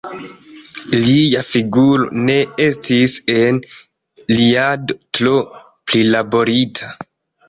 Lia 1.01 1.41
figuro 1.49 2.07
ne 2.29 2.37
estis 2.67 3.13
en 3.33 3.59
Iliado 4.37 4.97
tro 5.19 5.35
prilaborita. 5.93 6.91